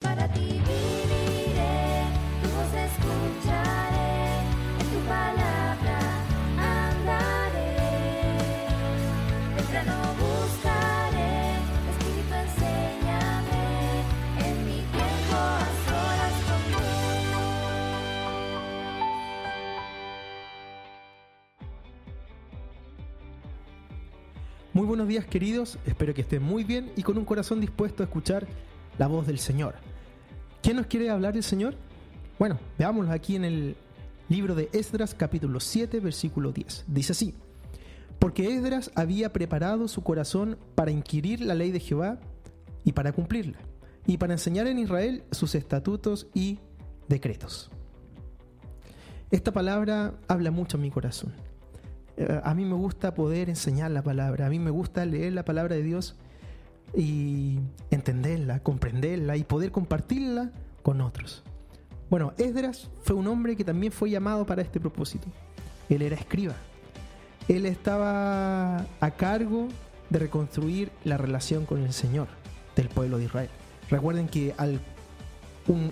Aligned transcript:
Para 0.00 0.32
ti 0.32 0.40
viviré, 0.40 2.04
tu 2.40 2.48
voz 2.54 2.72
escucharé, 2.72 4.10
en 4.78 4.86
tu 4.92 5.00
palabra 5.08 5.98
andaré. 6.56 7.76
Temprano 9.56 9.96
buscaré, 10.20 11.56
Espíritu 11.90 12.32
enséñame, 12.32 13.64
en 14.46 14.56
mi 14.66 14.78
tiempo 14.82 15.34
a 15.34 15.66
solas 15.84 16.36
con 16.46 16.60
Muy 24.74 24.86
buenos 24.86 25.08
días 25.08 25.24
queridos, 25.26 25.78
espero 25.86 26.14
que 26.14 26.20
estén 26.20 26.44
muy 26.44 26.62
bien 26.62 26.92
y 26.94 27.02
con 27.02 27.18
un 27.18 27.24
corazón 27.24 27.60
dispuesto 27.60 28.04
a 28.04 28.06
escuchar 28.06 28.46
la 28.98 29.06
voz 29.06 29.26
del 29.26 29.38
Señor. 29.38 29.74
¿Quién 30.62 30.76
nos 30.76 30.86
quiere 30.86 31.10
hablar 31.10 31.34
del 31.34 31.44
Señor? 31.44 31.74
Bueno, 32.38 32.58
veámoslo 32.78 33.12
aquí 33.12 33.36
en 33.36 33.44
el 33.44 33.76
libro 34.28 34.54
de 34.54 34.68
Esdras 34.72 35.14
capítulo 35.14 35.60
7 35.60 36.00
versículo 36.00 36.52
10. 36.52 36.84
Dice 36.88 37.12
así, 37.12 37.34
porque 38.18 38.54
Esdras 38.54 38.90
había 38.94 39.32
preparado 39.32 39.88
su 39.88 40.02
corazón 40.02 40.58
para 40.74 40.90
inquirir 40.90 41.40
la 41.40 41.54
ley 41.54 41.70
de 41.70 41.80
Jehová 41.80 42.18
y 42.84 42.92
para 42.92 43.12
cumplirla, 43.12 43.58
y 44.06 44.18
para 44.18 44.34
enseñar 44.34 44.66
en 44.66 44.78
Israel 44.78 45.24
sus 45.30 45.54
estatutos 45.54 46.26
y 46.34 46.58
decretos. 47.08 47.70
Esta 49.30 49.52
palabra 49.52 50.14
habla 50.26 50.50
mucho 50.50 50.76
a 50.76 50.80
mi 50.80 50.90
corazón. 50.90 51.32
Eh, 52.16 52.40
A 52.42 52.54
mí 52.54 52.64
me 52.64 52.74
gusta 52.74 53.14
poder 53.14 53.48
enseñar 53.48 53.90
la 53.90 54.02
palabra, 54.02 54.46
a 54.46 54.50
mí 54.50 54.58
me 54.58 54.70
gusta 54.70 55.04
leer 55.04 55.34
la 55.34 55.44
palabra 55.44 55.76
de 55.76 55.82
Dios 55.82 56.16
y 56.94 57.58
entenderla, 57.90 58.60
comprenderla 58.60 59.36
y 59.36 59.44
poder 59.44 59.70
compartirla 59.70 60.50
con 60.82 61.00
otros. 61.00 61.42
Bueno, 62.10 62.32
Esdras 62.38 62.88
fue 63.02 63.16
un 63.16 63.26
hombre 63.26 63.56
que 63.56 63.64
también 63.64 63.92
fue 63.92 64.10
llamado 64.10 64.46
para 64.46 64.62
este 64.62 64.80
propósito. 64.80 65.28
Él 65.88 66.02
era 66.02 66.16
escriba. 66.16 66.54
Él 67.48 67.66
estaba 67.66 68.86
a 69.00 69.10
cargo 69.16 69.68
de 70.10 70.18
reconstruir 70.18 70.90
la 71.04 71.16
relación 71.16 71.66
con 71.66 71.82
el 71.82 71.92
Señor 71.92 72.28
del 72.76 72.88
pueblo 72.88 73.18
de 73.18 73.24
Israel. 73.24 73.50
Recuerden 73.90 74.28
que 74.28 74.54
al, 74.56 74.80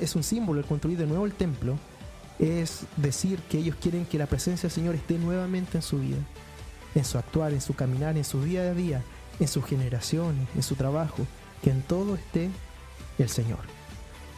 es 0.00 0.14
un 0.14 0.22
símbolo 0.22 0.60
el 0.60 0.66
construir 0.66 0.98
de 0.98 1.06
nuevo 1.06 1.26
el 1.26 1.32
templo, 1.32 1.76
es 2.38 2.86
decir 2.96 3.38
que 3.48 3.58
ellos 3.58 3.76
quieren 3.80 4.04
que 4.06 4.18
la 4.18 4.26
presencia 4.26 4.68
del 4.68 4.74
Señor 4.74 4.94
esté 4.94 5.18
nuevamente 5.18 5.78
en 5.78 5.82
su 5.82 5.98
vida, 5.98 6.18
en 6.94 7.04
su 7.04 7.18
actuar, 7.18 7.52
en 7.52 7.60
su 7.60 7.74
caminar, 7.74 8.16
en 8.16 8.24
su 8.24 8.42
día 8.42 8.62
a 8.62 8.74
día, 8.74 9.02
en 9.40 9.48
sus 9.48 9.64
generaciones, 9.64 10.46
en 10.54 10.62
su 10.62 10.74
trabajo, 10.74 11.26
que 11.62 11.70
en 11.70 11.82
todo 11.82 12.14
esté 12.14 12.50
el 13.18 13.28
Señor. 13.28 13.60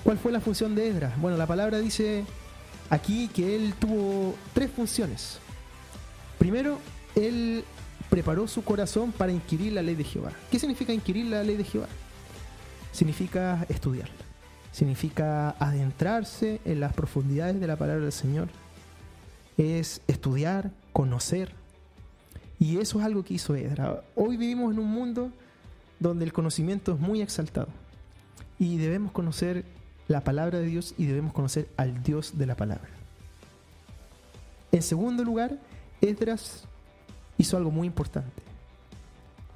¿Cuál 0.05 0.19
fue 0.19 0.33
la 0.33 0.41
función 0.41 0.75
de 0.75 0.89
Esdras? 0.89 1.21
Bueno, 1.21 1.37
la 1.37 1.47
palabra 1.47 1.79
dice 1.79 2.25
aquí 2.91 3.29
que 3.29 3.57
él 3.57 3.75
tuvo 3.79 4.35
tres 4.55 4.71
funciones. 4.71 5.39
Primero, 6.39 6.79
él 7.15 7.65
preparó 8.09 8.47
su 8.47 8.63
corazón 8.63 9.13
para 9.13 9.33
inquirir 9.33 9.73
la 9.73 9.83
ley 9.83 9.95
de 9.95 10.05
Jehová. 10.05 10.33
¿Qué 10.51 10.59
significa 10.59 10.93
inquirir 10.93 11.27
la 11.27 11.43
ley 11.43 11.57
de 11.57 11.65
Jehová? 11.65 11.89
Significa 12.93 13.67
estudiarla. 13.69 14.15
Significa 14.73 15.51
adentrarse 15.59 16.61
en 16.65 16.81
las 16.81 16.93
profundidades 16.93 17.59
de 17.59 17.67
la 17.67 17.77
palabra 17.77 18.03
del 18.03 18.13
Señor. 18.13 18.49
Es 19.57 20.03
estudiar, 20.07 20.71
conocer. 20.93 21.53
Y 22.59 22.79
eso 22.79 22.99
es 22.99 23.05
algo 23.05 23.25
que 23.25 23.35
hizo 23.35 23.55
Edra. 23.55 24.03
Hoy 24.15 24.37
vivimos 24.37 24.73
en 24.73 24.79
un 24.79 24.91
mundo 24.91 25.31
donde 25.99 26.25
el 26.25 26.33
conocimiento 26.33 26.93
es 26.93 27.01
muy 27.01 27.21
exaltado. 27.21 27.69
Y 28.59 28.79
debemos 28.79 29.13
conocer 29.13 29.65
la 30.09 30.23
palabra 30.23 30.59
de 30.59 30.67
Dios 30.67 30.95
y 30.97 31.07
debemos 31.07 31.33
conocer 31.33 31.69
al 31.77 32.03
Dios 32.03 32.39
de 32.39 32.47
la 32.47 32.57
palabra. 32.57 32.89
En 34.73 34.83
segundo 34.83 35.25
lugar, 35.25 35.59
Esdras 36.01 36.65
hizo 37.39 37.57
algo 37.57 37.71
muy 37.71 37.87
importante. 37.87 38.43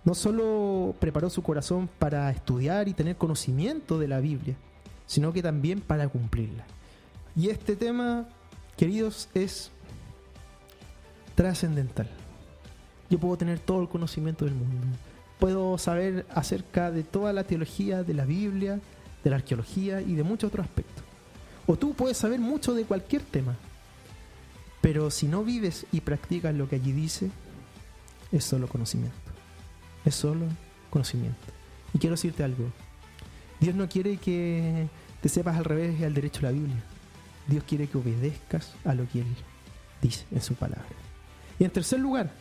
No 0.05 0.15
solo 0.15 0.95
preparó 0.99 1.29
su 1.31 1.43
corazón 1.43 1.89
para 1.99 2.31
estudiar 2.31 2.89
y 2.89 2.95
tener 2.95 3.17
conocimiento 3.17 3.99
de 3.99 4.09
la 4.09 4.21
Biblia, 4.21 4.57
sino 5.07 5.33
que 5.33 5.43
también 5.43 5.81
para 5.81 6.09
cumplirla. 6.09 6.65
Y 7.37 7.49
este 7.49 7.77
tema, 7.77 8.27
queridos, 8.77 9.29
es 9.35 9.71
trascendental. 11.35 12.09
Yo 13.11 13.19
puedo 13.19 13.37
tener 13.37 13.59
todo 13.59 13.83
el 13.83 13.89
conocimiento 13.89 14.45
del 14.45 14.55
mundo. 14.55 14.77
Puedo 15.39 15.77
saber 15.79 16.27
acerca 16.31 16.91
de 16.91 17.03
toda 17.03 17.33
la 17.33 17.45
teología 17.45 18.05
de 18.05 18.15
la 18.15 18.25
Biblia, 18.25 18.81
de 19.25 19.31
la 19.31 19.37
arqueología 19.37 20.01
y 20.01 20.15
de 20.15 20.23
muchos 20.23 20.49
otros 20.49 20.67
aspectos. 20.67 21.05
O 21.67 21.77
tú 21.77 21.95
puedes 21.95 22.17
saber 22.17 22.39
mucho 22.39 22.73
de 22.73 22.85
cualquier 22.85 23.23
tema. 23.23 23.57
Pero 24.81 25.11
si 25.11 25.27
no 25.27 25.45
vives 25.45 25.87
y 25.93 26.01
practicas 26.01 26.55
lo 26.55 26.69
que 26.69 26.77
allí 26.77 26.93
dice, 26.93 27.31
es 28.33 28.45
solo 28.45 28.69
conocimiento. 28.69 29.17
Es 30.05 30.15
solo 30.15 30.47
conocimiento. 30.89 31.39
Y 31.93 31.99
quiero 31.99 32.15
decirte 32.15 32.45
algo. 32.45 32.71
Dios 33.59 33.75
no 33.75 33.89
quiere 33.89 34.17
que 34.17 34.89
te 35.21 35.29
sepas 35.29 35.57
al 35.57 35.65
revés 35.65 36.01
y 36.01 36.05
al 36.05 36.15
derecho 36.15 36.41
de 36.41 36.47
la 36.47 36.53
Biblia. 36.53 36.83
Dios 37.47 37.65
quiere 37.65 37.89
que 37.89 37.99
obedezcas 37.99 38.75
a 38.85 38.95
lo 38.95 39.07
que 39.09 39.21
Él 39.21 39.27
dice 40.01 40.25
en 40.31 40.41
su 40.41 40.55
palabra. 40.55 40.87
Y 41.59 41.65
en 41.65 41.71
tercer 41.71 42.01
lugar, 42.01 42.33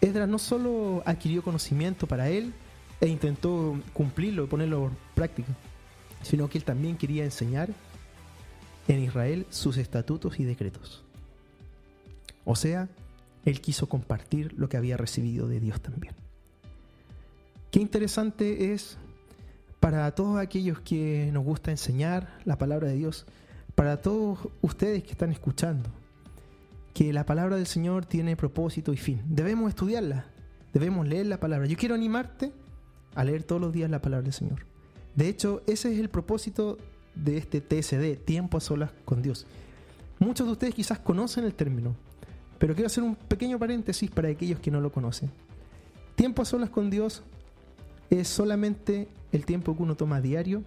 Esdras 0.00 0.28
no 0.28 0.38
solo 0.38 1.02
adquirió 1.06 1.42
conocimiento 1.42 2.06
para 2.06 2.28
él 2.28 2.52
e 3.00 3.08
intentó 3.08 3.80
cumplirlo 3.92 4.48
ponerlo 4.48 4.80
por 4.82 4.92
práctica, 5.14 5.52
sino 6.22 6.48
que 6.48 6.58
él 6.58 6.64
también 6.64 6.96
quería 6.96 7.24
enseñar 7.24 7.70
en 8.88 9.02
Israel 9.02 9.46
sus 9.50 9.76
estatutos 9.76 10.38
y 10.38 10.44
decretos. 10.44 11.04
O 12.44 12.56
sea, 12.56 12.88
él 13.44 13.60
quiso 13.60 13.88
compartir 13.88 14.52
lo 14.56 14.68
que 14.68 14.76
había 14.76 14.96
recibido 14.96 15.48
de 15.48 15.60
Dios 15.60 15.80
también. 15.80 16.14
Qué 17.70 17.80
interesante 17.80 18.72
es 18.72 18.98
para 19.80 20.10
todos 20.14 20.38
aquellos 20.38 20.80
que 20.80 21.30
nos 21.32 21.44
gusta 21.44 21.70
enseñar 21.70 22.38
la 22.44 22.58
palabra 22.58 22.88
de 22.88 22.94
Dios, 22.94 23.26
para 23.74 24.00
todos 24.00 24.48
ustedes 24.62 25.02
que 25.02 25.12
están 25.12 25.30
escuchando, 25.30 25.90
que 26.96 27.12
la 27.12 27.26
palabra 27.26 27.56
del 27.56 27.66
Señor 27.66 28.06
tiene 28.06 28.36
propósito 28.36 28.90
y 28.90 28.96
fin. 28.96 29.20
Debemos 29.28 29.68
estudiarla, 29.68 30.24
debemos 30.72 31.06
leer 31.06 31.26
la 31.26 31.38
palabra. 31.38 31.66
Yo 31.66 31.76
quiero 31.76 31.94
animarte 31.94 32.52
a 33.14 33.22
leer 33.22 33.42
todos 33.42 33.60
los 33.60 33.70
días 33.70 33.90
la 33.90 34.00
palabra 34.00 34.24
del 34.24 34.32
Señor. 34.32 34.64
De 35.14 35.28
hecho, 35.28 35.62
ese 35.66 35.92
es 35.92 35.98
el 35.98 36.08
propósito 36.08 36.78
de 37.14 37.36
este 37.36 37.60
TSD, 37.60 38.24
tiempo 38.24 38.56
a 38.56 38.62
solas 38.62 38.92
con 39.04 39.20
Dios. 39.20 39.46
Muchos 40.18 40.46
de 40.46 40.52
ustedes 40.54 40.74
quizás 40.74 40.98
conocen 40.98 41.44
el 41.44 41.52
término, 41.52 41.94
pero 42.58 42.72
quiero 42.72 42.86
hacer 42.86 43.04
un 43.04 43.14
pequeño 43.14 43.58
paréntesis 43.58 44.10
para 44.10 44.28
aquellos 44.28 44.60
que 44.60 44.70
no 44.70 44.80
lo 44.80 44.90
conocen. 44.90 45.30
Tiempo 46.14 46.40
a 46.40 46.46
solas 46.46 46.70
con 46.70 46.88
Dios 46.88 47.22
es 48.08 48.26
solamente 48.26 49.06
el 49.32 49.44
tiempo 49.44 49.76
que 49.76 49.82
uno 49.82 49.96
toma 49.96 50.22
diario 50.22 50.62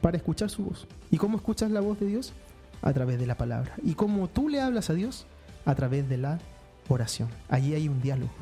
para 0.00 0.16
escuchar 0.16 0.48
su 0.48 0.62
voz. 0.62 0.86
¿Y 1.10 1.16
cómo 1.16 1.38
escuchas 1.38 1.72
la 1.72 1.80
voz 1.80 1.98
de 1.98 2.06
Dios? 2.06 2.34
A 2.82 2.92
través 2.92 3.18
de 3.18 3.26
la 3.26 3.36
palabra. 3.36 3.74
¿Y 3.82 3.94
cómo 3.94 4.28
tú 4.28 4.48
le 4.48 4.60
hablas 4.60 4.90
a 4.90 4.94
Dios? 4.94 5.26
A 5.64 5.74
través 5.74 6.08
de 6.08 6.16
la 6.16 6.38
oración. 6.88 7.28
Allí 7.48 7.74
hay 7.74 7.88
un 7.88 8.00
diálogo. 8.00 8.32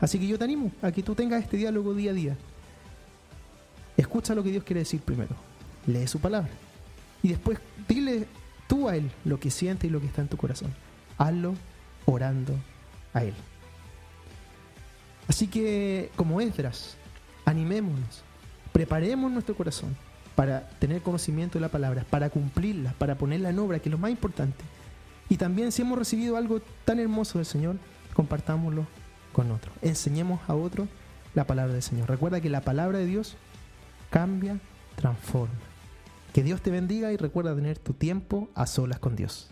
Así 0.00 0.18
que 0.18 0.26
yo 0.26 0.38
te 0.38 0.44
animo 0.44 0.72
a 0.82 0.92
que 0.92 1.02
tú 1.02 1.14
tengas 1.14 1.42
este 1.42 1.56
diálogo 1.56 1.94
día 1.94 2.10
a 2.10 2.14
día. 2.14 2.36
Escucha 3.96 4.34
lo 4.34 4.42
que 4.42 4.50
Dios 4.50 4.64
quiere 4.64 4.80
decir 4.80 5.00
primero. 5.00 5.34
Lee 5.86 6.06
su 6.06 6.20
palabra. 6.20 6.50
Y 7.22 7.28
después 7.28 7.58
dile 7.88 8.26
tú 8.68 8.88
a 8.88 8.96
Él 8.96 9.10
lo 9.24 9.40
que 9.40 9.50
siente 9.50 9.86
y 9.86 9.90
lo 9.90 10.00
que 10.00 10.06
está 10.06 10.22
en 10.22 10.28
tu 10.28 10.36
corazón. 10.36 10.72
Hazlo 11.18 11.54
orando 12.04 12.54
a 13.14 13.24
Él. 13.24 13.34
Así 15.28 15.48
que, 15.48 16.10
como 16.16 16.40
Esdras, 16.40 16.96
animémonos, 17.44 18.22
preparemos 18.72 19.30
nuestro 19.32 19.56
corazón 19.56 19.96
para 20.34 20.68
tener 20.78 21.02
conocimiento 21.02 21.58
de 21.58 21.62
la 21.62 21.70
palabra, 21.70 22.04
para 22.08 22.30
cumplirla, 22.30 22.92
para 22.98 23.16
ponerla 23.16 23.50
en 23.50 23.58
obra, 23.58 23.78
que 23.78 23.88
es 23.88 23.92
lo 23.92 23.98
más 23.98 24.10
importante. 24.10 24.62
Y 25.28 25.36
también 25.36 25.72
si 25.72 25.82
hemos 25.82 25.98
recibido 25.98 26.36
algo 26.36 26.60
tan 26.84 26.98
hermoso 26.98 27.38
del 27.38 27.46
Señor, 27.46 27.76
compartámoslo 28.14 28.86
con 29.32 29.50
otros. 29.50 29.74
Enseñemos 29.82 30.40
a 30.48 30.54
otros 30.54 30.88
la 31.34 31.46
palabra 31.46 31.74
del 31.74 31.82
Señor. 31.82 32.08
Recuerda 32.08 32.40
que 32.40 32.48
la 32.48 32.62
palabra 32.62 32.98
de 32.98 33.06
Dios 33.06 33.36
cambia, 34.10 34.58
transforma. 34.94 35.54
Que 36.32 36.42
Dios 36.42 36.62
te 36.62 36.70
bendiga 36.70 37.12
y 37.12 37.16
recuerda 37.16 37.54
tener 37.54 37.78
tu 37.78 37.92
tiempo 37.92 38.48
a 38.54 38.66
solas 38.66 38.98
con 38.98 39.16
Dios. 39.16 39.50